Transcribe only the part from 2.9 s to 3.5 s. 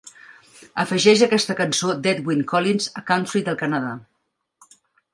a Country